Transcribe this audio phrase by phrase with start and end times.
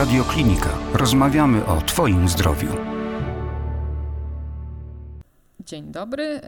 [0.00, 0.78] Radioklinika.
[0.94, 2.68] Rozmawiamy o Twoim zdrowiu.
[5.60, 6.24] Dzień dobry.
[6.24, 6.40] Y,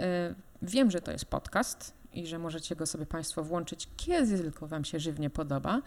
[0.62, 4.84] wiem, że to jest podcast i że możecie go sobie Państwo włączyć, kiedy tylko Wam
[4.84, 5.82] się żywnie podoba,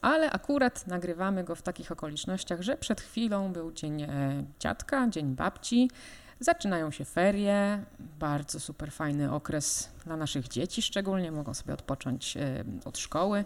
[0.00, 4.08] ale akurat nagrywamy go w takich okolicznościach, że przed chwilą był dzień e,
[4.58, 5.90] dziadka, dzień babci.
[6.40, 7.84] Zaczynają się ferie,
[8.18, 13.44] bardzo super fajny okres dla naszych dzieci, szczególnie mogą sobie odpocząć e, od szkoły.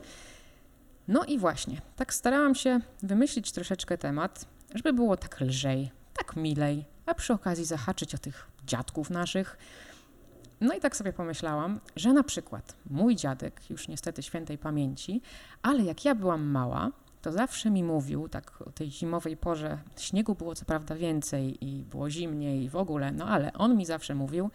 [1.09, 6.85] No i właśnie, tak starałam się wymyślić troszeczkę temat, żeby było tak lżej, tak milej,
[7.07, 9.59] a przy okazji zahaczyć o tych dziadków naszych.
[10.61, 15.23] No i tak sobie pomyślałam, że na przykład mój dziadek, już niestety świętej pamięci,
[15.63, 16.91] ale jak ja byłam mała,
[17.23, 21.85] to zawsze mi mówił, tak o tej zimowej porze, śniegu było co prawda więcej i
[21.85, 24.51] było zimniej i w ogóle, no ale on mi zawsze mówił,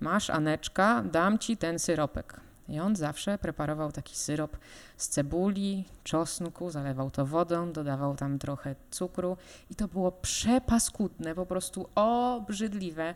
[0.00, 2.40] masz Aneczka, dam ci ten syropek.
[2.68, 4.56] I on zawsze preparował taki syrop
[4.96, 9.36] z cebuli, czosnku, zalewał to wodą, dodawał tam trochę cukru
[9.70, 13.14] i to było przepaskudne, po prostu obrzydliwe.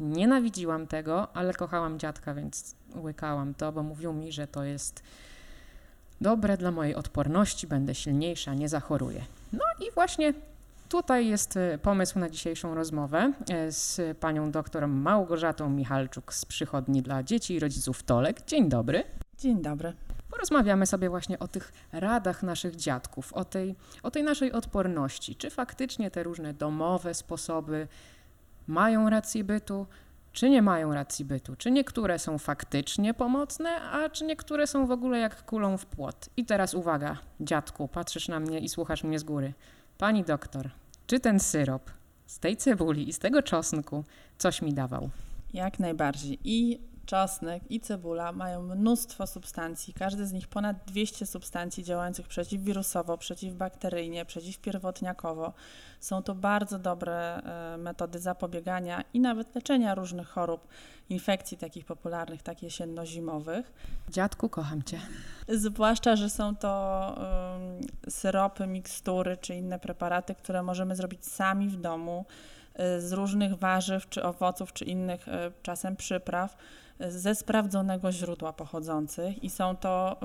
[0.00, 5.02] Nienawidziłam tego, ale kochałam dziadka, więc łykałam to, bo mówił mi, że to jest
[6.22, 9.24] dobre dla mojej odporności, będę silniejsza, nie zachoruję.
[9.52, 10.34] No i właśnie
[10.88, 17.02] tutaj jest e, pomysł na dzisiejszą rozmowę e, z panią doktor Małgorzatą Michalczuk z przychodni
[17.02, 18.44] dla dzieci i rodziców Tolek.
[18.46, 19.04] Dzień dobry.
[19.38, 19.92] Dzień dobry.
[20.30, 25.36] Porozmawiamy sobie właśnie o tych radach naszych dziadków, o tej, o tej naszej odporności.
[25.36, 27.88] Czy faktycznie te różne domowe sposoby
[28.66, 29.86] mają rację bytu,
[30.32, 34.90] czy nie mają racji bytu, czy niektóre są faktycznie pomocne, a czy niektóre są w
[34.90, 36.28] ogóle jak kulą w płot.
[36.36, 39.52] I teraz uwaga, dziadku, patrzysz na mnie i słuchasz mnie z góry.
[39.98, 40.70] Pani doktor,
[41.06, 41.90] czy ten syrop
[42.26, 44.04] z tej cebuli i z tego czosnku
[44.38, 45.10] coś mi dawał?
[45.54, 46.38] Jak najbardziej.
[46.44, 46.80] I
[47.12, 54.24] czosnek i cebula mają mnóstwo substancji, każdy z nich ponad 200 substancji działających przeciwwirusowo, przeciwbakteryjnie,
[54.24, 55.52] przeciwpierwotniakowo.
[56.00, 60.68] Są to bardzo dobre e, metody zapobiegania i nawet leczenia różnych chorób,
[61.10, 63.72] infekcji takich popularnych, tak jesienno-zimowych.
[64.08, 65.00] Dziadku, kocham Cię.
[65.48, 71.80] Zwłaszcza, że są to um, syropy, mikstury czy inne preparaty, które możemy zrobić sami w
[71.80, 72.24] domu
[72.74, 76.56] e, z różnych warzyw, czy owoców, czy innych e, czasem przypraw
[77.00, 80.16] ze sprawdzonego źródła pochodzących i są to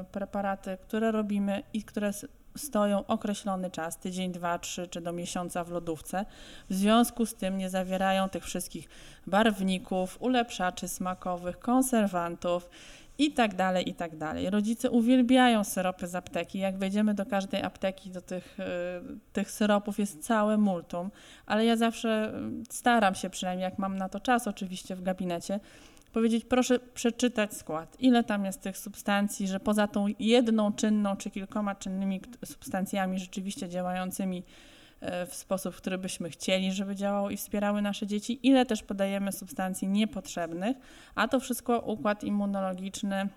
[0.00, 2.10] y, preparaty, które robimy i które
[2.56, 6.24] stoją określony czas, tydzień, dwa, trzy czy do miesiąca w lodówce.
[6.70, 8.88] W związku z tym nie zawierają tych wszystkich
[9.26, 12.68] barwników, ulepszaczy smakowych, konserwantów
[13.18, 14.50] i tak dalej, i tak dalej.
[14.50, 16.58] Rodzice uwielbiają syropy z apteki.
[16.58, 18.64] Jak wejdziemy do każdej apteki, do tych, y,
[19.32, 21.10] tych syropów jest całe multum,
[21.46, 22.32] ale ja zawsze
[22.70, 25.60] staram się, przynajmniej jak mam na to czas oczywiście w gabinecie,
[26.14, 31.30] powiedzieć, proszę przeczytać skład, ile tam jest tych substancji, że poza tą jedną czynną czy
[31.30, 34.42] kilkoma czynnymi substancjami rzeczywiście działającymi
[35.00, 38.82] e, w sposób, w który byśmy chcieli, żeby działało i wspierały nasze dzieci, ile też
[38.82, 40.76] podajemy substancji niepotrzebnych,
[41.14, 43.28] a to wszystko układ immunologiczny,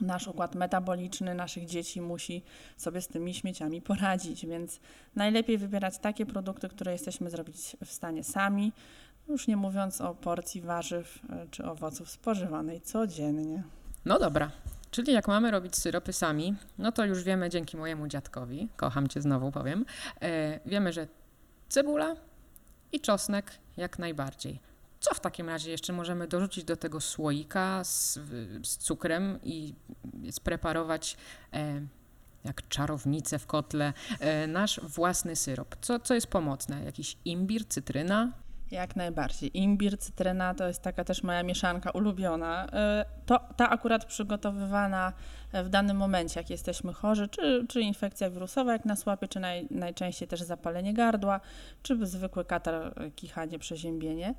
[0.00, 2.42] nasz układ metaboliczny naszych dzieci musi
[2.76, 4.80] sobie z tymi śmieciami poradzić, więc
[5.16, 8.72] najlepiej wybierać takie produkty, które jesteśmy zrobić w stanie sami,
[9.28, 13.62] już nie mówiąc o porcji warzyw e, czy owoców spożywanej codziennie.
[14.04, 14.50] No dobra.
[14.90, 19.22] Czyli jak mamy robić syropy sami, no to już wiemy dzięki mojemu dziadkowi, kocham cię
[19.22, 19.84] znowu powiem,
[20.20, 21.08] e, wiemy, że
[21.68, 22.16] cebula
[22.92, 24.60] i czosnek jak najbardziej.
[25.00, 28.18] Co w takim razie jeszcze możemy dorzucić do tego słoika z,
[28.62, 29.74] z cukrem i
[30.30, 31.16] spreparować
[31.52, 31.80] e,
[32.44, 33.92] jak czarownicę w kotle
[34.48, 35.76] nasz własny syrop?
[35.80, 36.84] Co, co jest pomocne?
[36.84, 38.32] Jakiś imbir, cytryna?
[38.72, 39.58] Jak najbardziej.
[39.58, 42.66] Imbir, cytryna to jest taka też moja mieszanka ulubiona.
[42.72, 45.12] E, to, ta akurat przygotowywana
[45.52, 49.66] w danym momencie, jak jesteśmy chorzy, czy, czy infekcja wirusowa, jak nas łapie, czy naj,
[49.70, 51.40] najczęściej też zapalenie gardła,
[51.82, 54.34] czy zwykły katar, kichanie, przeziębienie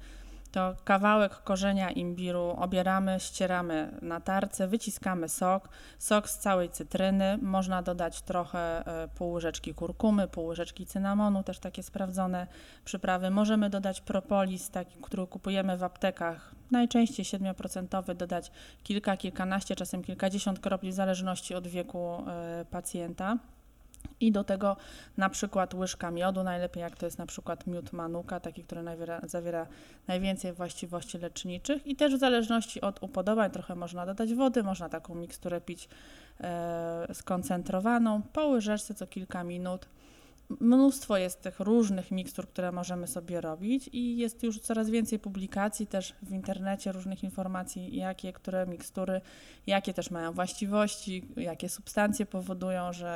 [0.54, 5.70] to kawałek korzenia imbiru obieramy, ścieramy na tarce, wyciskamy sok,
[6.00, 11.60] sok z całej cytryny, można dodać trochę e, pół łyżeczki kurkumy, pół łyżeczki cynamonu, też
[11.60, 12.48] takie sprawdzone
[12.86, 13.30] przyprawy.
[13.30, 18.52] Możemy dodać propolis, taki, który kupujemy w aptekach, najczęściej 7%, dodać
[18.84, 23.38] kilka, kilkanaście, czasem kilkadziesiąt kropli w zależności od wieku e, pacjenta.
[24.20, 24.78] I do tego
[25.18, 29.22] na przykład łyżka miodu, najlepiej jak to jest na przykład miód manuka, taki, który nawiera,
[29.24, 29.68] zawiera
[30.08, 35.16] najwięcej właściwości leczniczych i też w zależności od upodobań trochę można dodać wody, można taką
[35.16, 35.90] miksturę pić
[36.40, 39.88] e, skoncentrowaną po łyżeczce co kilka minut.
[40.60, 45.88] Mnóstwo jest tych różnych mikstur, które możemy sobie robić i jest już coraz więcej publikacji
[45.88, 49.22] też w internecie, różnych informacji, jakie, które mikstury,
[49.68, 53.10] jakie też mają właściwości, jakie substancje powodują, że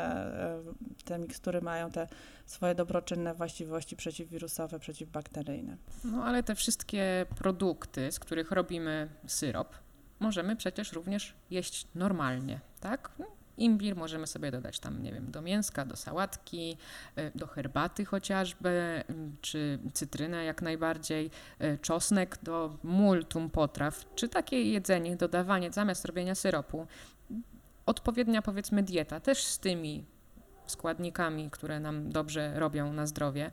[1.00, 2.08] e, te mikstury mają te
[2.46, 5.78] swoje dobroczynne właściwości przeciwwirusowe, przeciwbakteryjne.
[6.04, 9.76] No ale te wszystkie produkty, z których robimy syrop,
[10.20, 13.12] możemy przecież również jeść normalnie, tak?
[13.20, 13.26] No,
[13.58, 16.78] Imbir możemy sobie dodać tam, nie wiem, do mięska, do sałatki,
[17.18, 21.30] y, do herbaty chociażby, y, czy cytrynę jak najbardziej,
[21.62, 26.88] y, czosnek do multum potraw, czy takie jedzenie, dodawanie zamiast robienia syropu,
[27.86, 30.06] odpowiednia powiedzmy dieta, też z tymi
[30.68, 33.52] składnikami, które nam dobrze robią na zdrowie,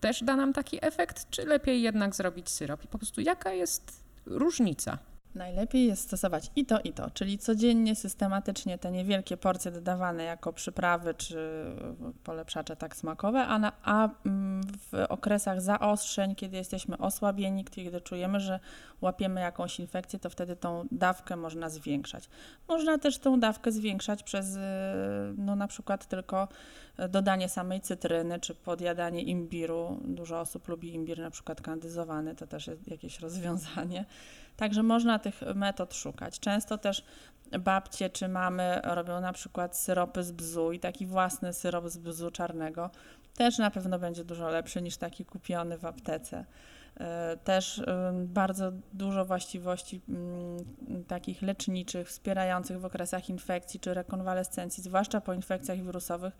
[0.00, 2.84] też da nam taki efekt, czy lepiej jednak zrobić syrop?
[2.84, 4.98] I po prostu jaka jest różnica?
[5.34, 10.52] Najlepiej jest stosować i to, i to, czyli codziennie, systematycznie te niewielkie porcje dodawane jako
[10.52, 11.64] przyprawy czy
[12.24, 18.40] polepszacze tak smakowe, a, na, a mm, w okresach zaostrzeń, kiedy jesteśmy osłabieni, kiedy czujemy,
[18.40, 18.60] że
[19.00, 22.28] łapiemy jakąś infekcję, to wtedy tą dawkę można zwiększać.
[22.68, 24.60] Można też tą dawkę zwiększać przez y,
[25.36, 26.48] no, na przykład tylko
[27.08, 30.00] dodanie samej cytryny czy podjadanie imbiru.
[30.04, 34.04] Dużo osób lubi imbir na przykład kandyzowany, to też jest jakieś rozwiązanie.
[34.56, 36.40] Także można tych metod szukać.
[36.40, 37.04] Często też
[37.60, 42.30] babcie czy mamy robią na przykład syropy z bzu i taki własny syrop z bzu
[42.30, 42.90] czarnego
[43.38, 46.44] też na pewno będzie dużo lepszy niż taki kupiony w aptece.
[47.00, 55.20] E, też bardzo dużo właściwości mm, takich leczniczych, wspierających w okresach infekcji czy rekonwalescencji, zwłaszcza
[55.20, 56.36] po infekcjach wirusowych,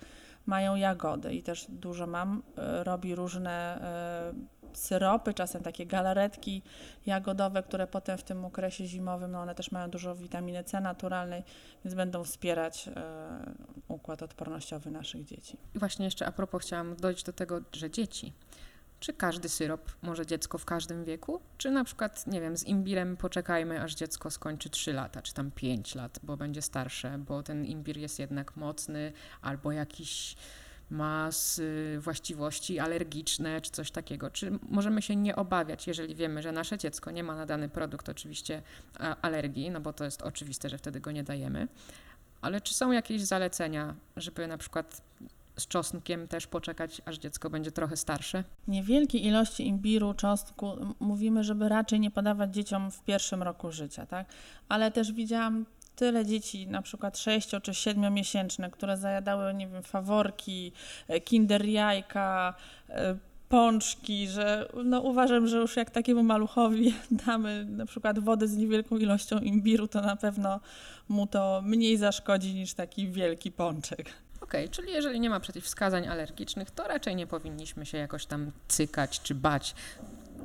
[0.48, 2.42] mają jagody i też dużo mam.
[2.58, 6.62] E, robi różne e, syropy, czasem takie galaretki
[7.06, 11.42] jagodowe, które potem w tym okresie zimowym, no one też mają dużo witaminy C naturalnej,
[11.84, 12.92] więc będą wspierać e,
[13.88, 15.56] układ odpornościowy naszych dzieci.
[15.74, 18.32] Właśnie jeszcze a propos chciałam dojść do tego, że dzieci.
[19.00, 21.40] Czy każdy syrop może dziecko w każdym wieku?
[21.58, 25.50] Czy na przykład, nie wiem, z imbirem poczekajmy, aż dziecko skończy 3 lata, czy tam
[25.50, 29.12] 5 lat, bo będzie starsze, bo ten imbir jest jednak mocny,
[29.42, 30.36] albo jakiś
[30.90, 31.30] ma
[31.98, 34.30] właściwości alergiczne czy coś takiego.
[34.30, 38.08] Czy możemy się nie obawiać, jeżeli wiemy, że nasze dziecko nie ma na dany produkt
[38.08, 38.62] oczywiście
[39.22, 41.68] alergii, no bo to jest oczywiste, że wtedy go nie dajemy.
[42.40, 45.02] Ale czy są jakieś zalecenia, żeby na przykład
[45.58, 48.44] z czosnkiem też poczekać, aż dziecko będzie trochę starsze?
[48.68, 54.26] Niewielkie ilości imbiru, czosnku mówimy, żeby raczej nie podawać dzieciom w pierwszym roku życia, tak?
[54.68, 55.66] Ale też widziałam
[55.96, 60.72] tyle dzieci, na przykład 6 czy 7 miesięczne, które zajadały, nie wiem, faworki,
[61.08, 62.54] e, kinder jajka,
[62.88, 63.16] e,
[63.48, 66.94] pączki, że no uważam, że już jak takiemu maluchowi
[67.26, 70.60] damy na przykład wodę z niewielką ilością imbiru, to na pewno
[71.08, 74.12] mu to mniej zaszkodzi niż taki wielki pączek.
[74.48, 79.20] Okay, czyli jeżeli nie ma przeciwwskazań alergicznych, to raczej nie powinniśmy się jakoś tam cykać
[79.20, 79.74] czy bać,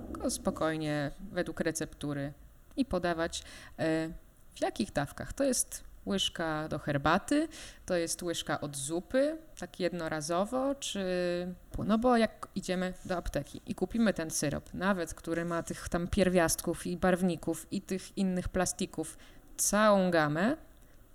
[0.08, 2.34] tylko spokojnie według receptury
[2.78, 3.44] i podawać.
[3.80, 4.10] E,
[4.56, 5.34] w jakich dawkach?
[5.34, 7.48] To jest łyżka do herbaty,
[7.86, 11.06] to jest łyżka od zupy, tak jednorazowo, czy.
[11.86, 16.08] No bo jak idziemy do apteki i kupimy ten syrop, nawet który ma tych tam
[16.08, 19.18] pierwiastków i barwników i tych innych plastików,
[19.58, 20.58] całą gamę,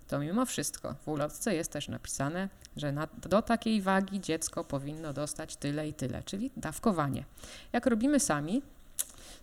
[0.07, 5.13] to mimo wszystko w ulotce jest też napisane, że na, do takiej wagi dziecko powinno
[5.13, 7.23] dostać tyle i tyle, czyli dawkowanie.
[7.73, 8.61] Jak robimy sami,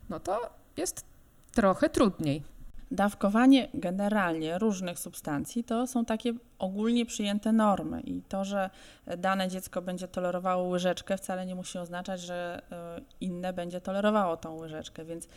[0.09, 1.05] no to jest
[1.53, 2.43] trochę trudniej
[2.91, 8.71] dawkowanie generalnie różnych substancji to są takie ogólnie przyjęte normy i to, że
[9.19, 14.57] dane dziecko będzie tolerowało łyżeczkę wcale nie musi oznaczać, że e, inne będzie tolerowało tą
[14.57, 15.29] łyżeczkę, więc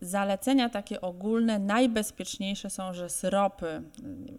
[0.00, 3.82] zalecenia takie ogólne, najbezpieczniejsze są, że syropy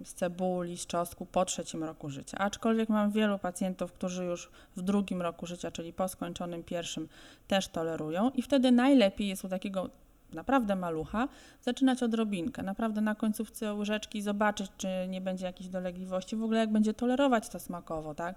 [0.03, 2.37] z cebuli, z czosnku po trzecim roku życia.
[2.37, 7.07] Aczkolwiek mam wielu pacjentów, którzy już w drugim roku życia, czyli po skończonym pierwszym,
[7.47, 9.89] też tolerują i wtedy najlepiej jest u takiego
[10.33, 11.27] naprawdę malucha,
[11.61, 16.71] zaczynać odrobinkę, naprawdę na końcówce łyżeczki zobaczyć, czy nie będzie jakichś dolegliwości, w ogóle jak
[16.71, 18.35] będzie tolerować to smakowo, tak?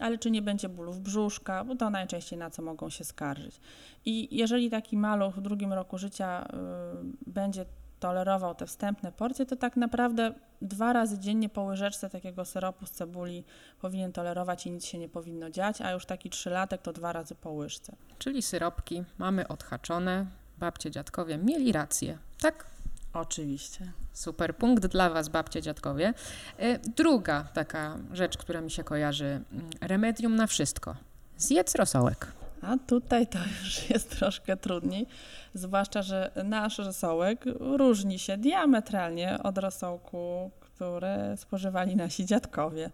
[0.00, 3.60] Ale czy nie będzie bólów brzuszka, bo to najczęściej na co mogą się skarżyć.
[4.04, 7.64] I jeżeli taki maluch w drugim roku życia y, będzie
[8.00, 12.90] tolerował te wstępne porcje, to tak naprawdę dwa razy dziennie po łyżeczce takiego syropu z
[12.90, 13.44] cebuli
[13.80, 17.34] powinien tolerować i nic się nie powinno dziać, a już taki trzylatek to dwa razy
[17.34, 17.96] po łyżce.
[18.18, 20.26] Czyli syropki mamy odhaczone,
[20.58, 22.66] babcie, dziadkowie mieli rację, tak?
[23.12, 23.92] Oczywiście.
[24.12, 26.14] Super punkt dla Was, babcie, dziadkowie.
[26.58, 30.96] E, druga taka rzecz, która mi się kojarzy, mm, remedium na wszystko.
[31.36, 32.32] Zjedz rosołek.
[32.62, 35.06] A tutaj to już jest troszkę trudniej,
[35.54, 42.90] zwłaszcza, że nasz rosołek różni się diametralnie od rosołku, które spożywali nasi dziadkowie.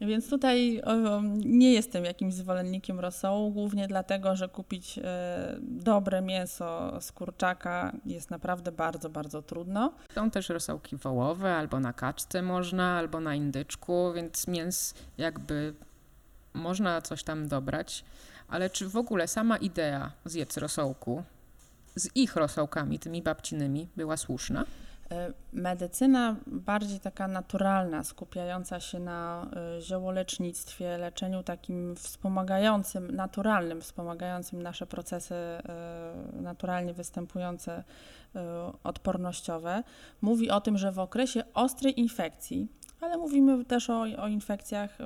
[0.00, 0.82] Więc tutaj
[1.44, 8.30] nie jestem jakimś zwolennikiem rosołu, głównie dlatego, że kupić e, dobre mięso z kurczaka jest
[8.30, 9.92] naprawdę bardzo, bardzo trudno.
[10.14, 15.74] Są też rosołki wołowe, albo na kaczce można, albo na indyczku, więc mięs jakby
[16.54, 18.04] można coś tam dobrać.
[18.48, 21.22] Ale czy w ogóle sama idea zjedz rosołku
[21.96, 24.64] z ich rosołkami, tymi babcininymi, była słuszna?
[25.10, 34.62] E, medycyna bardziej taka naturalna, skupiająca się na e, ziołolecznictwie, leczeniu takim wspomagającym, naturalnym, wspomagającym
[34.62, 35.60] nasze procesy e,
[36.32, 37.84] naturalnie występujące
[38.84, 39.82] odpornościowe,
[40.22, 42.68] mówi o tym, że w okresie ostrej infekcji,
[43.00, 44.98] ale mówimy też o, o infekcjach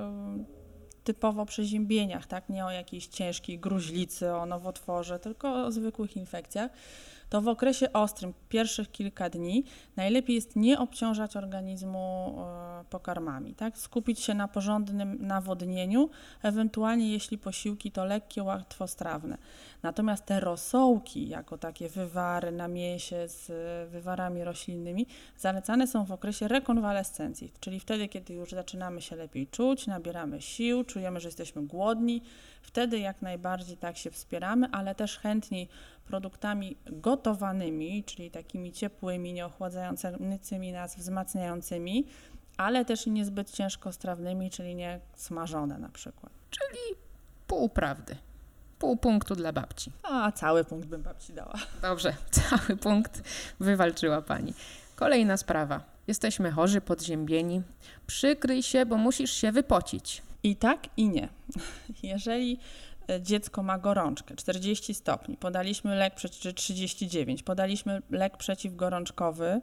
[1.03, 2.49] typowo przeziębieniach, tak?
[2.49, 6.71] nie o jakiejś ciężkiej gruźlicy, o nowotworze, tylko o zwykłych infekcjach,
[7.29, 9.63] to w okresie ostrym, pierwszych kilka dni,
[9.95, 13.77] najlepiej jest nie obciążać organizmu e, pokarmami, tak?
[13.77, 16.09] skupić się na porządnym nawodnieniu,
[16.43, 19.37] ewentualnie jeśli posiłki to lekkie, łatwostrawne.
[19.83, 23.47] Natomiast te rosołki, jako takie wywary na mięsie z
[23.91, 25.07] wywarami roślinnymi,
[25.37, 30.83] zalecane są w okresie rekonwalescencji, czyli wtedy, kiedy już zaczynamy się lepiej czuć, nabieramy sił,
[30.83, 32.21] czujemy, że jesteśmy głodni,
[32.61, 35.69] wtedy jak najbardziej tak się wspieramy, ale też chętniej
[36.09, 42.05] produktami gotowanymi, czyli takimi ciepłymi, nieochładzającymi nas, wzmacniającymi,
[42.57, 46.31] ale też niezbyt ciężkostrawnymi, czyli nie smażone na przykład.
[46.49, 46.97] Czyli
[47.47, 48.15] pół prawdy.
[48.79, 49.91] Pół punktu dla babci.
[50.03, 51.53] A cały punkt bym babci dała.
[51.81, 52.13] Dobrze,
[52.49, 53.21] cały punkt
[53.59, 54.53] wywalczyła pani.
[54.95, 55.81] Kolejna sprawa.
[56.07, 57.61] Jesteśmy chorzy, podziębieni.
[58.07, 60.21] Przykryj się, bo musisz się wypocić.
[60.43, 61.29] I tak, i nie.
[62.03, 62.59] Jeżeli
[63.21, 69.61] dziecko ma gorączkę 40 stopni, podaliśmy lek przeciw 39, podaliśmy lek przeciwgorączkowy,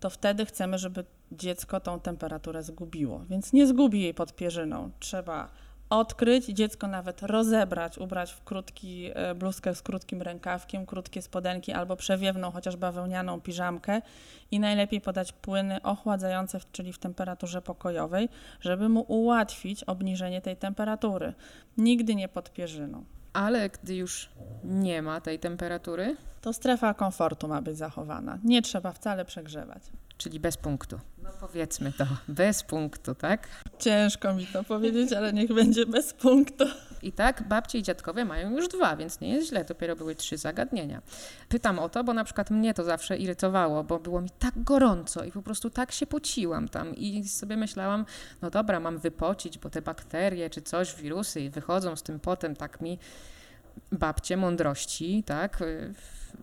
[0.00, 3.24] to wtedy chcemy, żeby dziecko tą temperaturę zgubiło.
[3.30, 4.90] Więc nie zgubi jej pod pierzyną.
[5.00, 5.48] Trzeba
[5.90, 11.96] odkryć, dziecko nawet rozebrać, ubrać w krótki e, bluzkę z krótkim rękawkiem, krótkie spodenki albo
[11.96, 14.02] przewiewną, chociaż bawełnianą piżamkę
[14.50, 18.28] i najlepiej podać płyny ochładzające, czyli w temperaturze pokojowej,
[18.60, 21.34] żeby mu ułatwić obniżenie tej temperatury.
[21.78, 23.04] Nigdy nie pod pierzyną.
[23.32, 24.28] Ale gdy już
[24.64, 28.38] nie ma tej temperatury, to strefa komfortu ma być zachowana.
[28.44, 29.82] Nie trzeba wcale przegrzewać.
[30.18, 31.00] Czyli bez punktu.
[31.22, 33.48] No powiedzmy to, bez punktu, tak?
[33.78, 36.64] Ciężko mi to powiedzieć, ale niech będzie bez punktu.
[37.02, 40.36] I tak babcie i dziadkowie mają już dwa, więc nie jest źle, dopiero były trzy
[40.36, 41.02] zagadnienia.
[41.48, 45.24] Pytam o to, bo na przykład mnie to zawsze irytowało, bo było mi tak gorąco
[45.24, 48.06] i po prostu tak się pociłam tam i sobie myślałam,
[48.42, 52.80] no dobra, mam wypocić, bo te bakterie czy coś, wirusy wychodzą z tym potem, tak
[52.80, 52.98] mi
[53.92, 55.62] babcie mądrości, tak,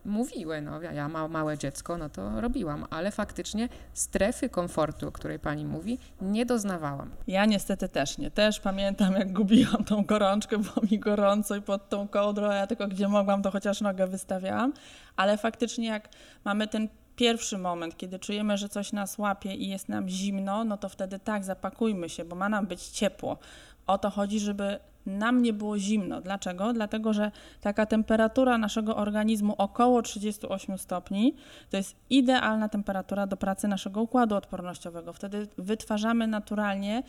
[0.04, 5.38] mówiły, no ja ma, małe dziecko, no to robiłam, ale faktycznie strefy komfortu, o której
[5.38, 7.10] pani mówi, nie doznawałam.
[7.26, 8.30] Ja niestety też nie.
[8.30, 12.88] Też pamiętam, jak gubiłam tą gorączkę, było mi gorąco i pod tą kołdrą, ja tylko
[12.88, 14.72] gdzie mogłam, to chociaż nogę wystawiałam,
[15.16, 16.08] ale faktycznie jak
[16.44, 20.76] mamy ten pierwszy moment, kiedy czujemy, że coś nas łapie i jest nam zimno, no
[20.76, 23.38] to wtedy tak, zapakujmy się, bo ma nam być ciepło.
[23.86, 26.20] O to chodzi, żeby nam nie było zimno.
[26.20, 26.72] Dlaczego?
[26.72, 27.30] Dlatego, że
[27.60, 31.36] taka temperatura naszego organizmu około 38 stopni
[31.70, 35.12] to jest idealna temperatura do pracy naszego układu odpornościowego.
[35.12, 37.02] Wtedy wytwarzamy naturalnie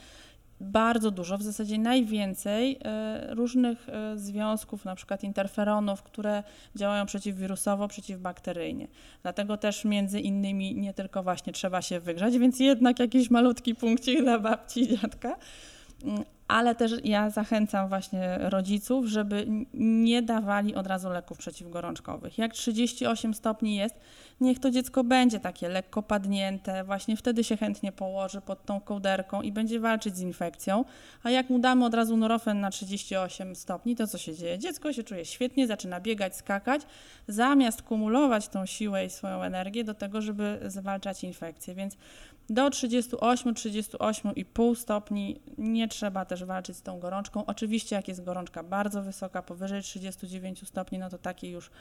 [0.63, 6.43] bardzo dużo, w zasadzie najwięcej e, różnych e, związków, na przykład interferonów, które
[6.75, 8.87] działają przeciwwirusowo, przeciwbakteryjnie.
[9.21, 14.21] Dlatego też między innymi nie tylko właśnie trzeba się wygrzać, więc jednak jakiś malutki punkcik
[14.21, 15.35] dla babci i dziadka,
[16.03, 22.37] mm, ale też ja zachęcam właśnie rodziców, żeby nie dawali od razu leków przeciwgorączkowych.
[22.37, 23.95] Jak 38 stopni jest,
[24.41, 29.41] niech to dziecko będzie takie lekko padnięte, właśnie wtedy się chętnie położy pod tą kołderką
[29.41, 30.85] i będzie walczyć z infekcją.
[31.23, 34.59] A jak mu damy od razu norofen na 38 stopni, to co się dzieje?
[34.59, 36.81] Dziecko się czuje świetnie, zaczyna biegać, skakać,
[37.27, 41.75] zamiast kumulować tą siłę i swoją energię do tego, żeby zwalczać infekcję.
[41.75, 41.97] Więc
[42.49, 47.45] do 38-38,5 stopni nie trzeba też walczyć z tą gorączką.
[47.45, 51.71] Oczywiście, jak jest gorączka bardzo wysoka, powyżej 39 stopni, no to takiej już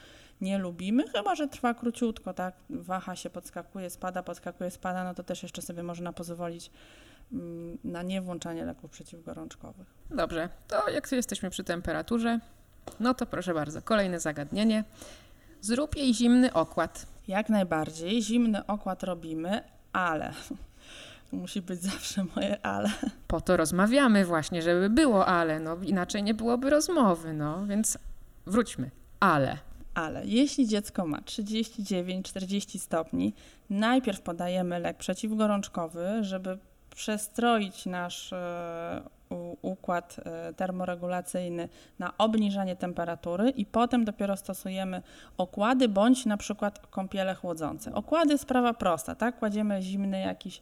[0.40, 2.54] nie lubimy, chyba że trwa króciutko, tak?
[2.70, 6.70] Waha się, podskakuje, spada, podskakuje, spada, no to też jeszcze sobie można pozwolić
[7.32, 9.86] mm, na niewłączanie leków przeciwgorączkowych.
[10.10, 12.40] Dobrze, to jak jesteśmy przy temperaturze,
[13.00, 14.84] no to proszę bardzo, kolejne zagadnienie.
[15.60, 17.06] Zrób jej zimny okład.
[17.28, 18.22] Jak najbardziej.
[18.22, 19.62] Zimny okład robimy,
[19.92, 20.32] ale
[21.32, 22.90] musi być zawsze moje ale.
[23.26, 27.98] Po to rozmawiamy właśnie, żeby było ale, no inaczej nie byłoby rozmowy, no więc
[28.46, 28.90] wróćmy.
[29.20, 29.58] Ale.
[29.94, 33.34] Ale jeśli dziecko ma 39-40 stopni,
[33.70, 36.58] najpierw podajemy lek przeciwgorączkowy, żeby
[36.94, 39.02] przestroić nasz e,
[39.62, 45.02] układ e, termoregulacyjny na obniżanie temperatury i potem dopiero stosujemy
[45.38, 47.94] okłady bądź na przykład kąpiele chłodzące.
[47.94, 49.38] Okłady sprawa prosta, tak?
[49.38, 50.60] Kładziemy zimny jakiś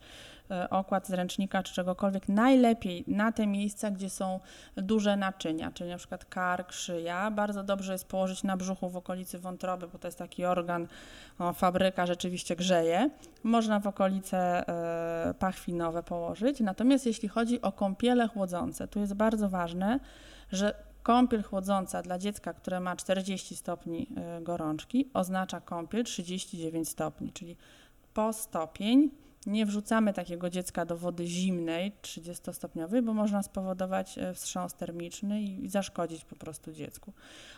[0.71, 4.41] okład z ręcznika czy czegokolwiek, najlepiej na te miejsca, gdzie są
[4.77, 7.31] duże naczynia, czyli na przykład kark, szyja.
[7.31, 10.87] Bardzo dobrze jest położyć na brzuchu w okolicy wątroby, bo to jest taki organ,
[11.55, 13.11] fabryka rzeczywiście grzeje.
[13.43, 16.61] Można w okolice e, pachwinowe położyć.
[16.61, 20.01] Natomiast jeśli chodzi o kąpiele chłodzące, tu jest bardzo ważne,
[20.53, 27.33] że kąpiel chłodząca dla dziecka, które ma 40 stopni e, gorączki, oznacza kąpiel 39 stopni,
[27.33, 27.57] czyli
[28.15, 29.11] po stopień
[29.47, 35.69] nie wrzucamy takiego dziecka do wody zimnej, 30-stopniowej, bo można spowodować e, wstrząs termiczny i
[35.69, 37.13] zaszkodzić po prostu dziecku.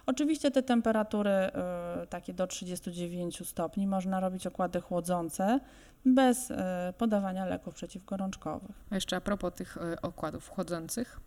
[0.07, 5.61] Oczywiście te temperatury e, takie do 39 stopni można robić okłady chłodzące
[6.05, 8.77] bez e, podawania leków przeciwgorączkowych.
[8.91, 11.21] A jeszcze a propos tych okładów chłodzących,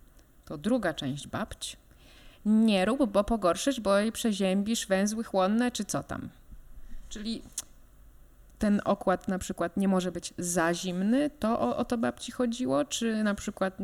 [0.46, 1.78] to druga część babć.
[2.46, 6.30] Nie rób, bo pogorszysz, bo i przeziębisz węzły chłonne, czy co tam.
[7.10, 7.42] Czyli
[8.60, 12.86] ten okład na przykład nie może być za zimny, to o, o to babci chodziło,
[12.86, 13.78] czy na przykład,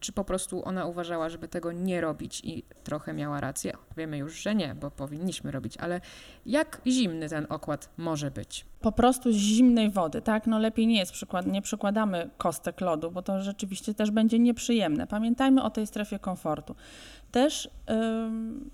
[0.00, 3.72] czy po prostu ona uważała, żeby tego nie robić i trochę miała rację?
[3.96, 6.00] Wiemy już, że nie, bo powinniśmy robić, ale
[6.46, 8.66] jak zimny ten okład może być?
[8.82, 10.46] po prostu z zimnej wody, tak?
[10.46, 15.06] No lepiej nie jest przykład, nie przykładamy kostek lodu, bo to rzeczywiście też będzie nieprzyjemne.
[15.06, 16.74] Pamiętajmy o tej strefie komfortu.
[17.30, 18.70] Też ym,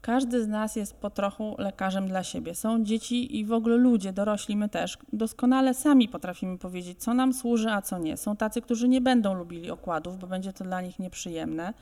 [0.00, 2.54] każdy z nas jest po trochu lekarzem dla siebie.
[2.54, 4.98] Są dzieci i w ogóle ludzie, dorośli, my też.
[5.12, 8.16] Doskonale sami potrafimy powiedzieć, co nam służy, a co nie.
[8.16, 11.74] Są tacy, którzy nie będą lubili okładów, bo będzie to dla nich nieprzyjemne,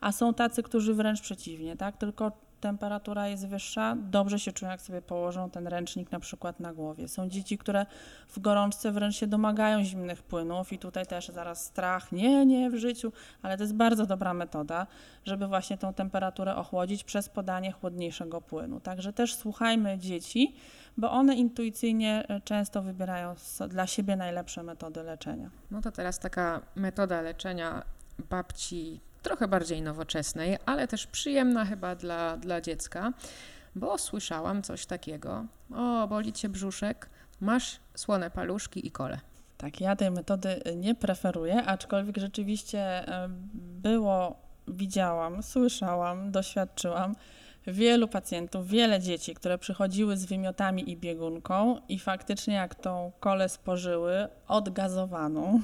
[0.00, 1.96] a są tacy, którzy wręcz przeciwnie, tak?
[1.96, 6.72] Tylko temperatura jest wyższa, dobrze się czują, jak sobie położą ten ręcznik na przykład na
[6.72, 7.08] głowie.
[7.08, 7.86] Są dzieci, które
[8.28, 12.76] w gorączce wręcz się domagają zimnych płynów i tutaj też zaraz strach, nie, nie w
[12.76, 14.86] życiu, ale to jest bardzo dobra metoda,
[15.24, 18.80] żeby właśnie tą temperaturę ochłodzić przez podanie chłodniejszego płynu.
[18.80, 20.54] Także też słuchajmy dzieci,
[20.96, 23.34] bo one intuicyjnie e, często wybierają
[23.68, 25.50] dla siebie najlepsze metody leczenia.
[25.70, 27.82] No to teraz taka metoda leczenia
[28.30, 33.12] babci trochę bardziej nowoczesnej, ale też przyjemna chyba dla, dla dziecka,
[33.74, 35.44] bo słyszałam coś takiego.
[35.74, 39.20] O, boli cię brzuszek, masz słone paluszki i kole.
[39.58, 43.28] Tak, ja tej metody nie preferuję, aczkolwiek rzeczywiście e,
[43.82, 44.36] było,
[44.68, 47.14] widziałam, słyszałam, doświadczyłam
[47.66, 53.48] wielu pacjentów, wiele dzieci, które przychodziły z wymiotami i biegunką i faktycznie jak tą kolę
[53.48, 55.60] spożyły odgazowaną,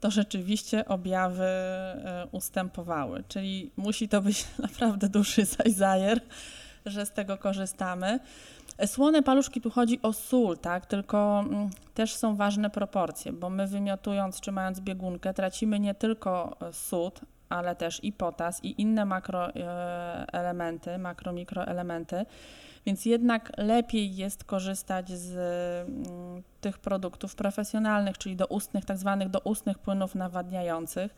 [0.00, 3.24] to rzeczywiście objawy e, ustępowały.
[3.28, 6.20] Czyli musi to być naprawdę duży zajzajer,
[6.86, 8.20] że z tego korzystamy.
[8.86, 10.86] Słone paluszki tu chodzi o sól, tak?
[10.86, 16.56] Tylko mm, też są ważne proporcje, bo my wymiotując czy mając biegunkę tracimy nie tylko
[16.60, 22.26] e, sód, ale też i potas i inne makroelementy, makro-mikroelementy.
[22.86, 25.36] Więc jednak lepiej jest korzystać z
[25.88, 31.14] mm, tych produktów profesjonalnych, czyli doustnych, tak zwanych doustnych płynów nawadniających.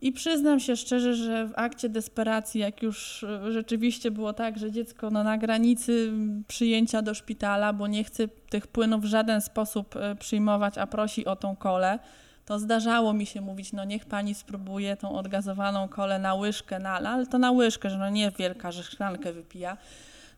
[0.00, 4.72] I przyznam się szczerze, że w akcie desperacji, jak już e, rzeczywiście było tak, że
[4.72, 6.12] dziecko no, na granicy
[6.48, 11.24] przyjęcia do szpitala, bo nie chce tych płynów w żaden sposób e, przyjmować, a prosi
[11.24, 11.98] o tą kolę,
[12.44, 16.90] to zdarzało mi się mówić, no niech pani spróbuje tą odgazowaną kolę na łyżkę, na,
[16.90, 19.76] ale to na łyżkę, że no nie wielka, że szklankę wypija.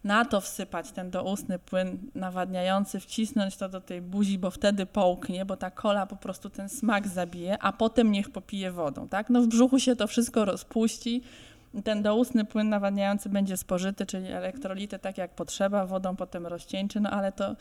[0.05, 5.45] Na to wsypać ten doustny płyn nawadniający, wcisnąć to do tej buzi, bo wtedy połknie,
[5.45, 9.31] bo ta kola po prostu ten smak zabije, a potem niech popije wodą, tak?
[9.31, 11.23] No w brzuchu się to wszystko rozpuści,
[11.85, 17.11] ten doustny płyn nawadniający będzie spożyty, czyli elektrolity tak jak potrzeba, wodą potem rozcieńczy, no
[17.11, 17.57] ale to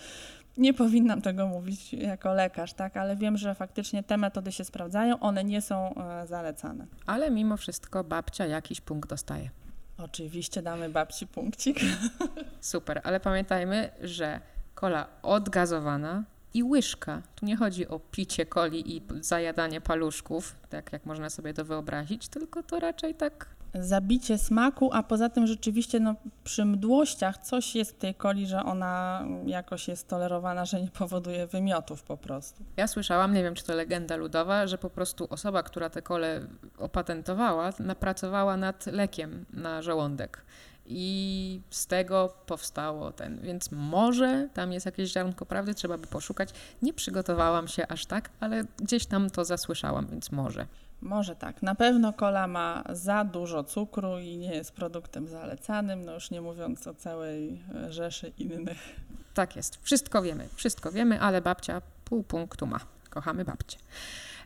[0.57, 2.97] nie powinnam tego mówić jako lekarz, tak?
[2.97, 6.85] Ale wiem, że faktycznie te metody się sprawdzają, one nie są e, zalecane.
[7.05, 9.49] Ale mimo wszystko babcia jakiś punkt dostaje.
[9.97, 11.79] Oczywiście damy babci punkcik.
[12.61, 14.41] Super, ale pamiętajmy, że
[14.75, 17.21] kola odgazowana i łyżka.
[17.35, 22.27] Tu nie chodzi o picie coli i zajadanie paluszków, tak jak można sobie to wyobrazić,
[22.27, 27.91] tylko to raczej tak Zabicie smaku, a poza tym rzeczywiście no, przy mdłościach coś jest
[27.91, 32.63] w tej coli, że ona jakoś jest tolerowana, że nie powoduje wymiotów po prostu.
[32.77, 36.41] Ja słyszałam, nie wiem czy to legenda ludowa, że po prostu osoba, która tę kolę
[36.77, 40.45] opatentowała, napracowała nad lekiem na żołądek.
[40.85, 46.49] I z tego powstało ten, więc może tam jest jakieś ziarnko prawdy, trzeba by poszukać.
[46.81, 50.67] Nie przygotowałam się aż tak, ale gdzieś tam to zasłyszałam, więc może.
[51.03, 51.61] Może tak.
[51.61, 56.41] Na pewno kola ma za dużo cukru i nie jest produktem zalecanym, no już nie
[56.41, 58.99] mówiąc o całej e, rzeszy innych.
[59.33, 59.79] Tak jest.
[59.81, 62.79] Wszystko wiemy, wszystko wiemy, ale babcia pół punktu ma.
[63.09, 63.77] Kochamy babcię.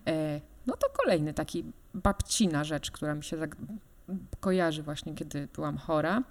[0.08, 3.56] E, no to kolejny taki babcina rzecz, która mi się tak
[4.40, 6.24] kojarzy właśnie, kiedy byłam chora.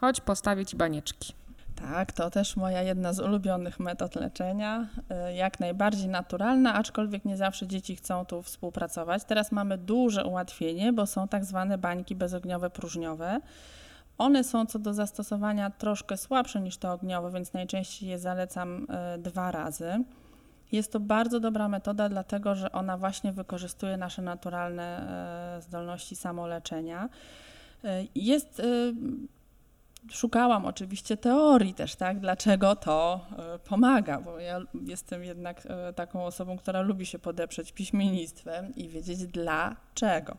[0.00, 1.34] Chodź, postawię ci banieczki.
[1.80, 4.88] Tak, to też moja jedna z ulubionych metod leczenia,
[5.28, 9.24] y, jak najbardziej naturalna, aczkolwiek nie zawsze dzieci chcą tu współpracować.
[9.24, 13.40] Teraz mamy duże ułatwienie, bo są tak zwane bańki bezogniowe próżniowe.
[14.18, 19.18] One są co do zastosowania troszkę słabsze niż te ogniowe, więc najczęściej je zalecam y,
[19.18, 20.04] dwa razy.
[20.72, 25.08] Jest to bardzo dobra metoda, dlatego że ona właśnie wykorzystuje nasze naturalne
[25.58, 27.08] y, zdolności samoleczenia.
[28.14, 28.62] Jest
[30.10, 36.24] szukałam oczywiście teorii też, tak, dlaczego to e, pomaga, bo ja jestem jednak e, taką
[36.24, 40.36] osobą, która lubi się podeprzeć piśmiennictwem i wiedzieć dlaczego.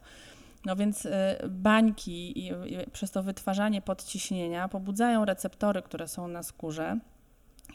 [0.65, 2.51] No więc e, bańki i
[2.91, 6.99] przez to wytwarzanie podciśnienia pobudzają receptory, które są na skórze.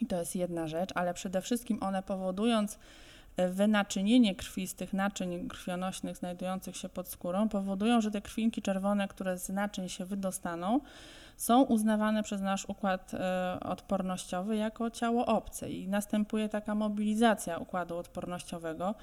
[0.01, 2.79] I to jest jedna rzecz, ale przede wszystkim one powodując
[3.49, 9.07] wynaczynienie krwi z tych naczyń krwionośnych znajdujących się pod skórą, powodują, że te krwinki czerwone,
[9.07, 10.79] które z naczyń się wydostaną,
[11.37, 17.97] są uznawane przez nasz układ e, odpornościowy jako ciało obce i następuje taka mobilizacja układu
[17.97, 18.95] odpornościowego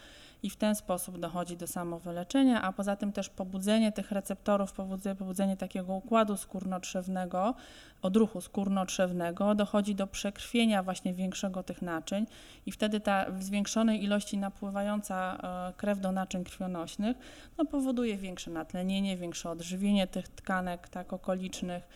[0.42, 5.16] i w ten sposób dochodzi do samowyleczenia, a poza tym też pobudzenie tych receptorów, pobudzenie,
[5.16, 7.54] pobudzenie takiego układu skórno-trzewnego,
[8.02, 12.26] odruchu skórno-trzewnego, dochodzi do przekrwienia właśnie większego tych naczyń
[12.66, 15.38] i wtedy ta w zwiększonej ilości napływająca
[15.68, 17.16] e, krew do naczyń krwionośnych
[17.58, 21.88] no, powoduje większe natlenienie, większe odżywienie tych tkanek tak okolicznych,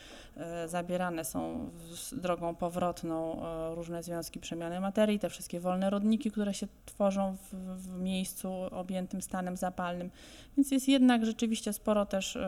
[0.67, 1.71] zabierane są
[2.13, 7.55] drogą powrotną e, różne związki przemiany materii, te wszystkie wolne rodniki, które się tworzą w,
[7.77, 10.11] w miejscu objętym stanem zapalnym.
[10.57, 12.39] Więc jest jednak rzeczywiście sporo też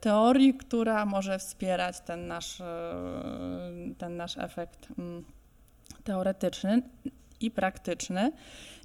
[0.00, 2.62] teorii, która może wspierać ten nasz,
[3.98, 5.24] ten nasz efekt mm,
[6.04, 6.82] teoretyczny
[7.40, 8.32] i praktyczny.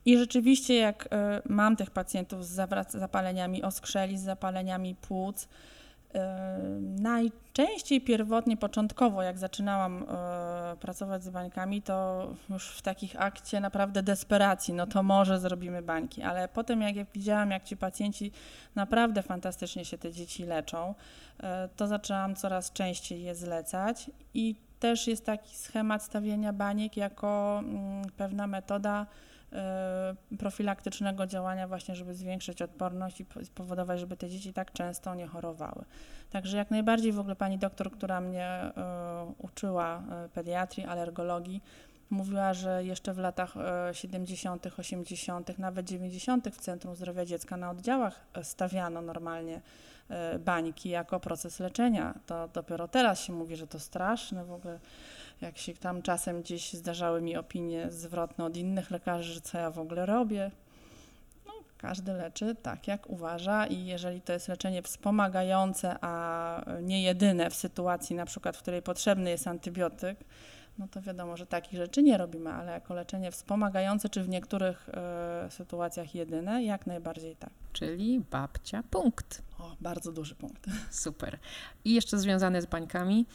[0.05, 5.47] I rzeczywiście, jak e, mam tych pacjentów z zapaleniami oskrzeli, z zapaleniami płuc,
[6.79, 14.03] Najczęściej pierwotnie, początkowo, jak zaczynałam e, pracować z bańkami, to już w takich akcie naprawdę
[14.03, 18.31] desperacji, no to może zrobimy bańki, ale potem jak ja widziałam, jak ci pacjenci
[18.75, 20.95] naprawdę fantastycznie się te dzieci leczą,
[21.43, 24.11] e, to zaczęłam coraz częściej je zlecać.
[24.33, 29.05] I też jest taki schemat stawiania baniek jako mm, pewna metoda,
[30.39, 35.85] profilaktycznego działania właśnie, żeby zwiększyć odporność i spowodować, żeby te dzieci tak często nie chorowały.
[36.29, 41.61] Także jak najbardziej w ogóle pani doktor, która mnie y, uczyła y, pediatrii, alergologii,
[42.13, 43.53] mówiła, że jeszcze w latach
[43.91, 46.49] 70., 80., nawet 90.
[46.49, 49.61] w Centrum Zdrowia Dziecka na oddziałach stawiano normalnie
[50.39, 52.13] bańki jako proces leczenia.
[52.25, 54.79] To dopiero teraz się mówi, że to straszne w ogóle
[55.41, 59.71] jak się tam czasem gdzieś zdarzały mi opinie zwrotne od innych lekarzy, że co ja
[59.71, 60.51] w ogóle robię.
[61.45, 67.49] No, każdy leczy tak, jak uważa i jeżeli to jest leczenie wspomagające, a nie jedyne
[67.49, 70.17] w sytuacji na przykład, w której potrzebny jest antybiotyk,
[70.77, 74.89] no to wiadomo, że takich rzeczy nie robimy, ale jako leczenie wspomagające, czy w niektórych
[75.47, 77.49] y, sytuacjach jedyne, jak najbardziej tak.
[77.73, 79.41] Czyli babcia punkt.
[79.59, 80.65] O, bardzo duży punkt.
[81.03, 81.39] Super.
[81.85, 83.25] I jeszcze związane z bańkami,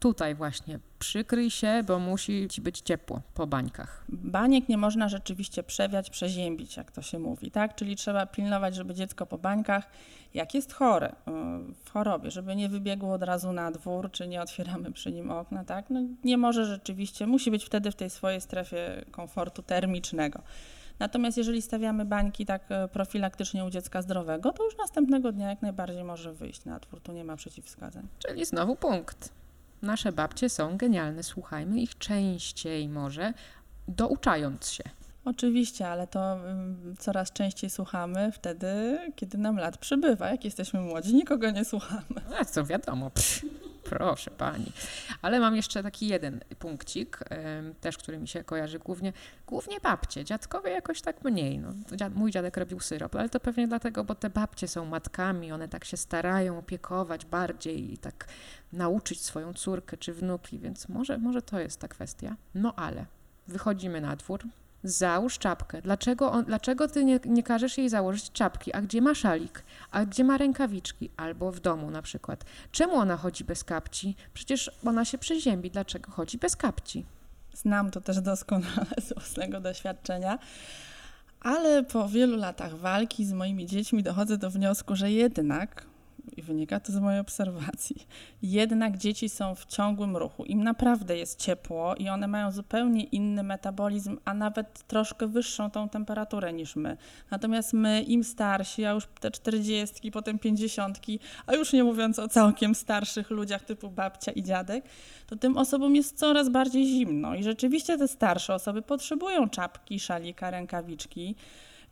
[0.00, 4.04] tutaj właśnie przykryj się, bo musi ci być ciepło po bańkach.
[4.08, 7.74] Baniek nie można rzeczywiście przewiać, przeziębić, jak to się mówi, tak?
[7.74, 9.90] Czyli trzeba pilnować, żeby dziecko po bańkach,
[10.34, 11.14] jak jest chore, y,
[11.84, 15.64] w chorobie, żeby nie wybiegło od razu na dwór, czy nie otwieramy przy nim okna,
[15.64, 15.90] tak?
[15.90, 20.42] No, nie może rzeczywiście, musi być wtedy w tej swojej strefie komfortu termicznego.
[20.98, 25.62] Natomiast jeżeli stawiamy bańki tak y, profilaktycznie u dziecka zdrowego, to już następnego dnia jak
[25.62, 28.08] najbardziej może wyjść na dwór, tu nie ma przeciwwskazań.
[28.18, 29.32] Czyli znowu punkt.
[29.82, 33.32] Nasze babcie są genialne, słuchajmy ich częściej może,
[33.88, 34.84] douczając się.
[35.24, 40.30] Oczywiście, ale to um, coraz częściej słuchamy wtedy, kiedy nam lat przybywa.
[40.30, 42.20] Jak jesteśmy młodzi, nikogo nie słuchamy.
[42.40, 43.10] A co wiadomo.
[43.10, 43.42] Pff.
[43.88, 44.72] Proszę pani.
[45.22, 47.18] Ale mam jeszcze taki jeden punkcik,
[47.80, 49.12] też który mi się kojarzy głównie,
[49.46, 50.24] głównie babcie.
[50.24, 51.58] Dziadkowie jakoś tak mniej.
[51.58, 51.72] No,
[52.14, 55.84] mój dziadek robił syrop, ale to pewnie dlatego, bo te babcie są matkami, one tak
[55.84, 58.28] się starają opiekować bardziej i tak
[58.72, 62.36] nauczyć swoją córkę czy wnuki, więc może, może to jest ta kwestia.
[62.54, 63.06] No ale
[63.48, 64.40] wychodzimy na dwór,
[64.86, 65.82] Załóż czapkę.
[65.82, 68.72] Dlaczego, on, dlaczego ty nie, nie każesz jej założyć czapki?
[68.72, 69.64] A gdzie ma szalik?
[69.90, 71.10] A gdzie ma rękawiczki?
[71.16, 72.44] Albo w domu na przykład.
[72.72, 74.16] Czemu ona chodzi bez kapci?
[74.34, 75.70] Przecież ona się przeziębi.
[75.70, 77.06] Dlaczego chodzi bez kapci?
[77.54, 80.38] Znam to też doskonale z własnego doświadczenia.
[81.40, 85.86] Ale po wielu latach walki z moimi dziećmi dochodzę do wniosku, że jednak
[86.36, 88.06] i wynika to z mojej obserwacji,
[88.42, 90.44] jednak dzieci są w ciągłym ruchu.
[90.44, 95.88] Im naprawdę jest ciepło i one mają zupełnie inny metabolizm, a nawet troszkę wyższą tą
[95.88, 96.96] temperaturę niż my.
[97.30, 102.28] Natomiast my, im starsi, a już te czterdziestki, potem pięćdziesiątki, a już nie mówiąc o
[102.28, 104.84] całkiem starszych ludziach typu babcia i dziadek,
[105.26, 107.34] to tym osobom jest coraz bardziej zimno.
[107.34, 111.34] I rzeczywiście te starsze osoby potrzebują czapki, szalika, rękawiczki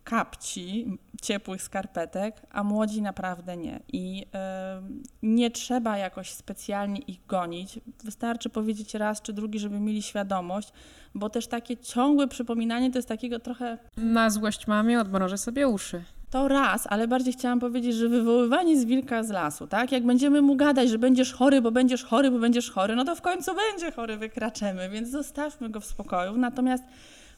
[0.04, 3.80] kapci, ciepłych skarpetek, a młodzi naprawdę nie.
[3.92, 4.28] I y,
[5.22, 7.80] nie trzeba jakoś specjalnie ich gonić.
[8.04, 10.72] Wystarczy powiedzieć raz czy drugi, żeby mieli świadomość,
[11.14, 13.78] bo też takie ciągłe przypominanie to jest takiego trochę.
[13.96, 16.04] Na złość mamie odmrożę sobie uszy.
[16.30, 19.92] To raz, ale bardziej chciałam powiedzieć, że wywoływanie z wilka z lasu, tak?
[19.92, 23.16] Jak będziemy mu gadać, że będziesz chory, bo będziesz chory, bo będziesz chory, no to
[23.16, 26.36] w końcu będzie chory, wykraczemy, więc zostawmy go w spokoju.
[26.36, 26.84] Natomiast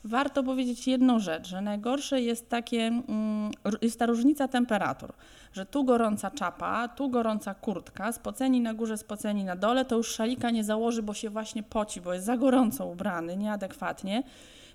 [0.04, 3.50] warto powiedzieć jedną rzecz, że najgorsze jest takie, mm,
[3.82, 5.12] jest ta różnica temperatur,
[5.52, 10.08] że tu gorąca czapa, tu gorąca kurtka, spoceni na górze, spoceni na dole, to już
[10.08, 14.22] szalika nie założy, bo się właśnie poci, bo jest za gorąco ubrany, nieadekwatnie,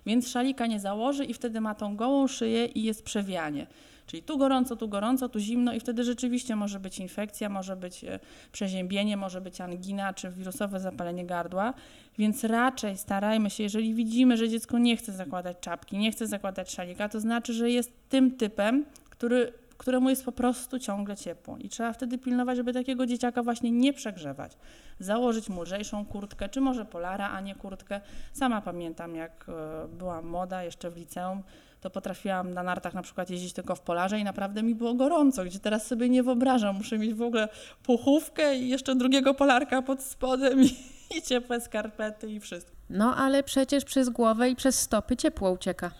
[0.06, 3.66] więc szalika nie założy i wtedy ma tą gołą szyję i jest przewianie.
[4.12, 8.04] Czyli tu gorąco, tu gorąco, tu zimno i wtedy rzeczywiście może być infekcja, może być
[8.04, 8.18] e,
[8.52, 11.74] przeziębienie, może być angina czy wirusowe zapalenie gardła.
[12.18, 16.72] Więc raczej starajmy się, jeżeli widzimy, że dziecko nie chce zakładać czapki, nie chce zakładać
[16.72, 21.56] szalika, to znaczy, że jest tym typem, który któremu jest po prostu ciągle ciepło.
[21.58, 24.52] I trzeba wtedy pilnować, żeby takiego dzieciaka właśnie nie przegrzewać.
[24.98, 28.00] Założyć mu lżejszą kurtkę, czy może polara, a nie kurtkę.
[28.32, 31.42] Sama pamiętam, jak e, była moda jeszcze w liceum,
[31.82, 35.44] to potrafiłam na nartach na przykład jeździć tylko w polarze i naprawdę mi było gorąco,
[35.44, 36.76] gdzie teraz sobie nie wyobrażam.
[36.76, 37.48] Muszę mieć w ogóle
[37.82, 40.76] puchówkę i jeszcze drugiego polarka pod spodem i,
[41.16, 42.72] i ciepłe skarpety i wszystko.
[42.90, 45.90] No ale przecież przez głowę i przez stopy ciepło ucieka.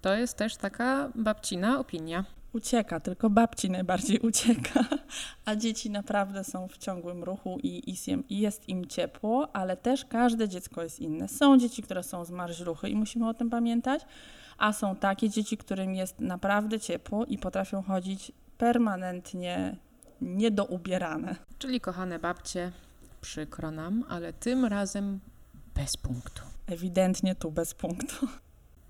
[0.00, 2.24] To jest też taka babcina opinia.
[2.52, 4.84] Ucieka, tylko babci najbardziej ucieka,
[5.44, 7.96] a dzieci naprawdę są w ciągłym ruchu i,
[8.28, 11.28] i jest im ciepło, ale też każde dziecko jest inne.
[11.28, 14.02] Są dzieci, które są zmarzluchy i musimy o tym pamiętać,
[14.58, 19.76] a są takie dzieci, którym jest naprawdę ciepło i potrafią chodzić permanentnie
[20.20, 21.36] niedoubierane.
[21.58, 22.72] Czyli kochane babcie,
[23.20, 25.20] przykro nam, ale tym razem
[25.74, 26.42] bez punktu.
[26.66, 28.28] Ewidentnie tu bez punktu.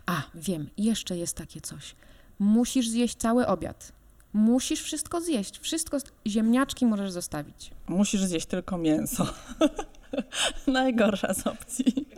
[0.06, 1.94] A, wiem, jeszcze jest takie coś.
[2.38, 3.92] Musisz zjeść cały obiad.
[4.32, 5.58] Musisz wszystko zjeść.
[5.58, 7.70] Wszystko, ziemniaczki możesz zostawić.
[7.88, 9.26] Musisz zjeść tylko mięso.
[10.66, 12.08] Najgorsza z opcji.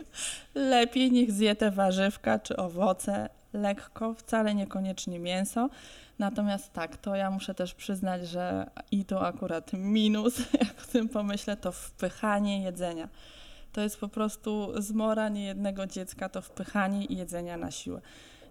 [0.55, 5.69] Lepiej niech zje te warzywka czy owoce lekko, wcale niekoniecznie mięso.
[6.19, 11.09] Natomiast tak, to ja muszę też przyznać, że i to akurat minus, jak o tym
[11.09, 13.09] pomyślę, to wpychanie jedzenia.
[13.71, 18.01] To jest po prostu zmora niejednego dziecka, to wpychanie jedzenia na siłę.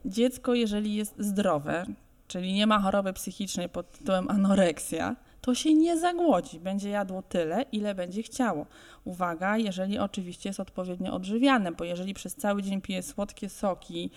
[0.04, 1.84] Dziecko, jeżeli jest zdrowe,
[2.28, 6.60] czyli nie ma choroby psychicznej pod tytułem anoreksja, to się nie zagłodzi.
[6.60, 8.66] Będzie jadło tyle, ile będzie chciało.
[9.04, 14.10] Uwaga, jeżeli oczywiście jest odpowiednio odżywiane, bo jeżeli przez cały dzień pije słodkie soki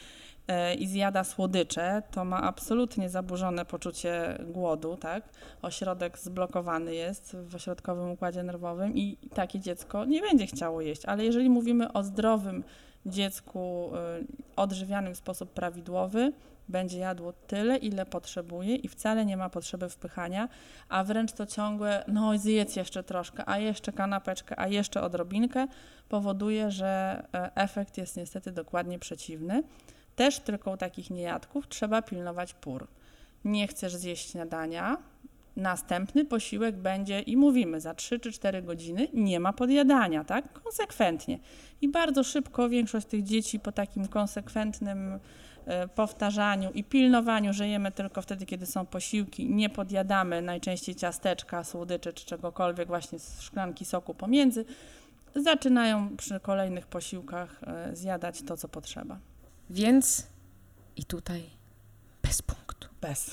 [0.48, 5.24] e, i zjada słodycze, to ma absolutnie zaburzone poczucie głodu, tak?
[5.62, 11.06] Ośrodek zblokowany jest w ośrodkowym układzie nerwowym i takie dziecko nie będzie chciało jeść.
[11.06, 12.63] Ale jeżeli mówimy o zdrowym
[13.06, 16.34] dziecku y, odżywianym w sposób prawidłowy,
[16.70, 20.50] będzie jadło tyle, ile potrzebuje i wcale nie ma potrzeby wpychania,
[20.90, 25.68] a wręcz to ciągłe, no zjedz jeszcze troszkę, a jeszcze kanapeczkę, a jeszcze odrobinkę,
[26.10, 29.64] powoduje, że e, efekt jest niestety dokładnie przeciwny.
[30.16, 32.88] Też tylko takich niejadków trzeba pilnować pór.
[33.46, 34.98] Nie chcesz zjeść śniadania,
[35.58, 40.54] następny posiłek będzie i mówimy za 3 czy 4 godziny nie ma podjadania, tak?
[40.64, 41.40] Konsekwentnie.
[41.82, 45.20] I bardzo szybko większość tych dzieci po takim konsekwentnym
[45.96, 52.14] powtarzaniu i pilnowaniu, że jemy tylko wtedy, kiedy są posiłki, nie podjadamy najczęściej ciasteczka, słodyczy
[52.14, 54.66] czy czegokolwiek właśnie z szklanki soku pomiędzy,
[55.36, 59.20] zaczynają przy kolejnych posiłkach e, zjadać to, co potrzeba.
[59.70, 60.28] Więc
[60.96, 61.44] i tutaj
[62.22, 62.88] bez punktu.
[63.02, 63.32] Bez.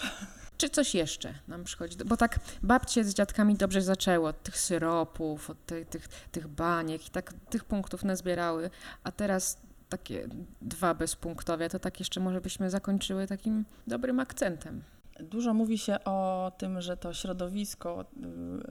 [0.56, 1.96] Czy coś jeszcze nam przychodzi?
[2.04, 7.06] Bo tak babcie z dziadkami dobrze zaczęło od tych syropów, od tych, tych, tych baniek
[7.06, 8.70] i tak tych punktów nazbierały,
[9.04, 9.58] a teraz
[9.98, 10.28] takie
[10.62, 14.82] dwa bezpunktowe, to tak jeszcze może byśmy zakończyły takim dobrym akcentem.
[15.20, 18.04] Dużo mówi się o tym, że to środowisko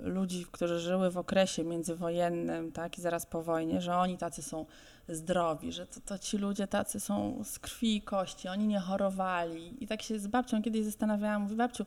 [0.04, 4.42] y, ludzi, którzy żyły w okresie międzywojennym, tak, i zaraz po wojnie, że oni tacy
[4.42, 4.66] są
[5.10, 9.84] zdrowi, że to, to ci ludzie tacy są z krwi i kości, oni nie chorowali.
[9.84, 11.86] I tak się z babcią kiedyś zastanawiałam, mówi babciu,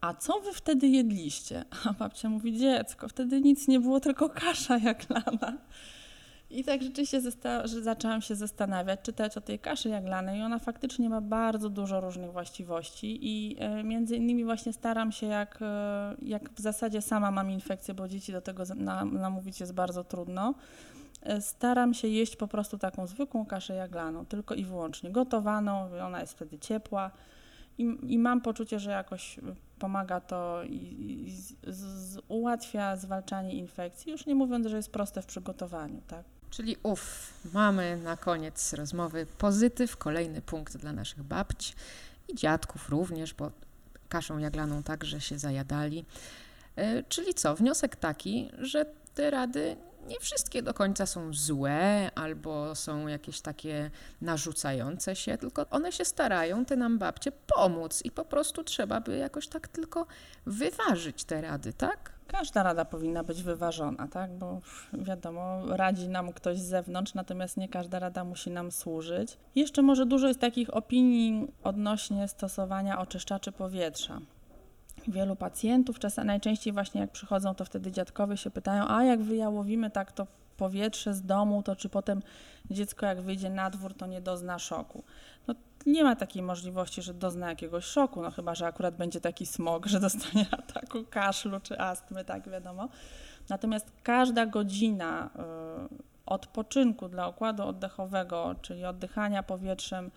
[0.00, 1.64] a co wy wtedy jedliście?
[1.84, 5.58] A babcia mówi, dziecko, wtedy nic nie było, tylko kasza jak lana.
[6.52, 7.20] I tak rzeczywiście
[7.64, 12.00] że zaczęłam się zastanawiać, czytać o tej kaszy jaglanej i ona faktycznie ma bardzo dużo
[12.00, 17.30] różnych właściwości i e, między innymi właśnie staram się, jak, e, jak w zasadzie sama
[17.30, 20.54] mam infekcję, bo dzieci do tego na, namówić jest bardzo trudno,
[21.22, 26.20] e, staram się jeść po prostu taką zwykłą kaszę jaglaną, tylko i wyłącznie gotowaną, ona
[26.20, 27.10] jest wtedy ciepła
[27.78, 29.40] i, i mam poczucie, że jakoś
[29.78, 35.22] pomaga to i, i z, z, ułatwia zwalczanie infekcji, już nie mówiąc, że jest proste
[35.22, 36.24] w przygotowaniu, tak?
[36.52, 41.76] Czyli uff, mamy na koniec rozmowy pozytyw, kolejny punkt dla naszych babć
[42.28, 43.50] i dziadków również, bo
[44.08, 46.04] kaszą jaglaną także się zajadali.
[46.76, 52.74] E, Czyli co, wniosek taki, że te rady nie wszystkie do końca są złe albo
[52.74, 58.24] są jakieś takie narzucające się, tylko one się starają, te nam babcie, pomóc i po
[58.24, 60.06] prostu trzeba by jakoś tak tylko
[60.46, 62.12] wyważyć te rady, tak?
[62.32, 64.38] Każda rada powinna być wyważona, tak?
[64.38, 64.60] Bo
[64.92, 69.36] wiadomo, radzi nam ktoś z zewnątrz, natomiast nie każda rada musi nam służyć.
[69.54, 74.20] Jeszcze może dużo jest takich opinii odnośnie stosowania oczyszczaczy powietrza.
[75.08, 79.90] Wielu pacjentów, czasem najczęściej właśnie jak przychodzą, to wtedy dziadkowie się pytają, a jak wyjałowimy
[79.90, 82.22] tak to powietrze z domu, to czy potem
[82.70, 85.02] dziecko jak wyjdzie na dwór, to nie dozna szoku.
[85.48, 85.54] No,
[85.86, 89.86] nie ma takiej możliwości, że dozna jakiegoś szoku, no chyba, że akurat będzie taki smog,
[89.86, 92.88] że dostanie ataku kaszlu czy astmy, tak wiadomo.
[93.48, 100.10] Natomiast każda godzina y, odpoczynku dla układu oddechowego, czyli oddychania powietrzem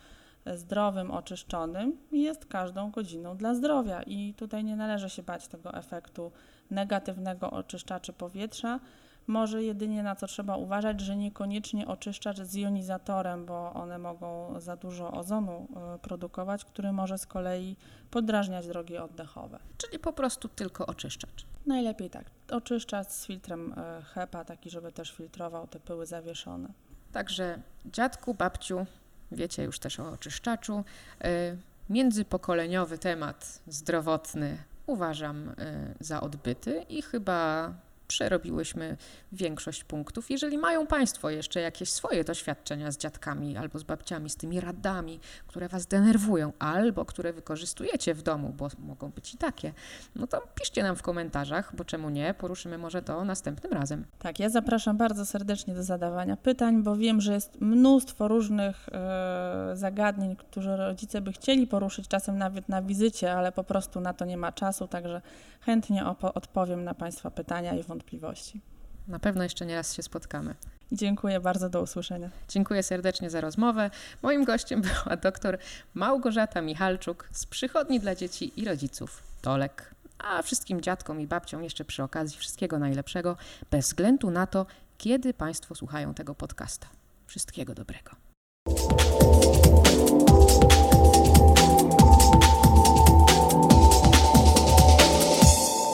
[0.56, 6.32] zdrowym, oczyszczonym, jest każdą godziną dla zdrowia i tutaj nie należy się bać tego efektu
[6.72, 8.80] negatywnego oczyszczaczy powietrza.
[9.28, 14.76] Może jedynie na co trzeba uważać, że niekoniecznie oczyszczacz z jonizatorem, bo one mogą za
[14.76, 17.76] dużo ozonu y, produkować, który może z kolei
[18.12, 19.60] podrażniać drogi oddechowe.
[19.78, 21.46] Czyli po prostu tylko oczyszczacz.
[21.66, 26.70] Najlepiej tak, oczyszczacz z filtrem y, HEPA, taki, żeby też filtrował te pyły zawieszone.
[27.12, 28.86] Także dziadku, babciu,
[29.32, 30.84] wiecie już też o oczyszczaczu.
[31.26, 31.58] Y,
[31.90, 34.58] Międzypokoleniowy temat zdrowotny
[34.88, 35.52] uważam
[36.00, 37.74] za odbyty i chyba
[38.08, 38.98] przerobiłyśmy
[39.32, 40.30] większość punktów.
[40.30, 45.20] Jeżeli mają Państwo jeszcze jakieś swoje doświadczenia z dziadkami albo z babciami, z tymi radami,
[45.48, 49.74] które Was denerwują albo które wykorzystujecie w domu, bo mogą być i takie,
[50.16, 54.06] no to piszcie nam w komentarzach, bo czemu nie, poruszymy może to następnym razem.
[54.20, 59.72] Tak, ja zapraszam bardzo serdecznie do zadawania pytań, bo wiem, że jest mnóstwo różnych e,
[59.74, 64.26] zagadnień, które rodzice by chcieli poruszyć, czasem nawet na wizycie, ale po prostu na to
[64.26, 65.22] nie ma czasu, także
[65.62, 67.95] chętnie odpowiem na Państwa pytania i wątpliwości.
[69.08, 70.56] Na pewno jeszcze nie raz się spotkamy.
[70.92, 72.30] Dziękuję bardzo, do usłyszenia.
[72.50, 73.90] Dziękuję serdecznie za rozmowę.
[74.22, 75.58] Moim gościem była dr
[75.94, 79.96] Małgorzata Michalczuk z Przychodni dla Dzieci i Rodziców Tolek.
[80.20, 83.38] A wszystkim dziadkom i babciom jeszcze przy okazji wszystkiego najlepszego,
[83.72, 84.66] bez względu na to,
[84.98, 86.88] kiedy Państwo słuchają tego podcasta.
[87.28, 88.12] Wszystkiego dobrego.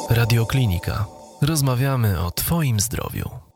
[0.09, 1.20] Radioklinika.
[1.41, 3.50] Rozmawiamy o Twoim zdrowiu.